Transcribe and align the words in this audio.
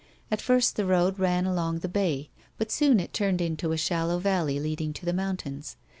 At 0.31 0.41
first 0.41 0.77
the 0.77 0.85
road 0.87 1.19
ran 1.19 1.45
along 1.45 1.79
the 1.81 1.87
bay, 1.87 2.31
but 2.57 2.71
soon 2.71 2.99
it 2.99 3.13
turned 3.13 3.39
into 3.39 3.71
a 3.71 3.77
shallow 3.77 4.17
valley 4.17 4.59
leading 4.59 4.93
to 4.93 5.05
tlie 5.05 5.13
mountains. 5.13 5.77